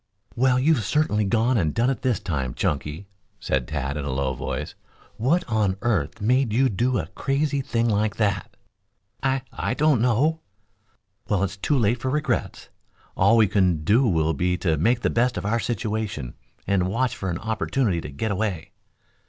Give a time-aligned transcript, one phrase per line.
[0.35, 3.05] "Well, you've certainly gone and done it this time, Chunky,"
[3.39, 4.73] said Tad in a low voice.
[5.17, 8.57] "What on earth made you do a crazy thing like that?"
[9.21, 10.39] "I I don't know."
[11.29, 12.69] "Well, it's too late for regrets.
[13.15, 16.33] All we can do will be to make the best of our situation
[16.65, 18.71] and watch for an opportunity to get away."